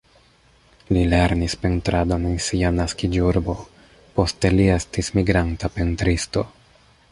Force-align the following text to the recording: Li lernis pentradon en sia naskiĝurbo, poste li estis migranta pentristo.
Li 0.95 1.01
lernis 1.09 1.55
pentradon 1.65 2.25
en 2.29 2.39
sia 2.47 2.71
naskiĝurbo, 2.79 3.57
poste 4.17 4.53
li 4.57 4.67
estis 4.79 5.13
migranta 5.21 5.73
pentristo. 5.79 6.49